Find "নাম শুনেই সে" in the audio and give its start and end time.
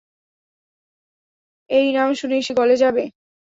1.93-2.53